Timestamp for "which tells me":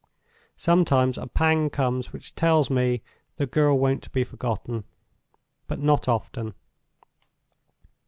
2.11-3.03